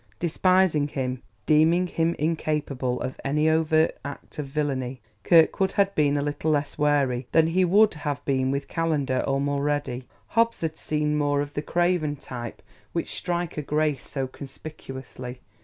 Despising 0.17 0.87
him, 0.87 1.21
deeming 1.45 1.85
him 1.85 2.15
incapable 2.17 2.99
of 3.01 3.19
any 3.23 3.47
overt 3.47 3.99
act 4.03 4.39
of 4.39 4.47
villainy, 4.47 4.99
Kirkwood 5.23 5.73
had 5.73 5.93
been 5.93 6.17
a 6.17 6.23
little 6.23 6.49
less 6.49 6.75
wary 6.75 7.27
than 7.33 7.45
he 7.45 7.63
would 7.63 7.93
have 7.93 8.25
been 8.25 8.49
with 8.49 8.67
Calendar 8.67 9.23
or 9.27 9.39
Mulready. 9.39 10.07
Hobbs 10.29 10.61
had 10.61 10.79
seemed 10.79 11.17
more 11.17 11.39
of 11.39 11.53
the 11.53 11.61
craven 11.61 12.15
type 12.15 12.63
which 12.93 13.13
Stryker 13.13 13.61
graced 13.61 14.07
so 14.07 14.25
conspicuously. 14.25 15.39